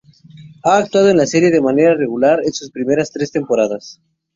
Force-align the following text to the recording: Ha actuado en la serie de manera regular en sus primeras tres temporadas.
Ha 0.63 0.77
actuado 0.79 1.09
en 1.11 1.17
la 1.17 1.27
serie 1.27 1.51
de 1.51 1.61
manera 1.61 1.93
regular 1.93 2.39
en 2.43 2.53
sus 2.53 2.71
primeras 2.71 3.11
tres 3.11 3.31
temporadas. 3.31 4.01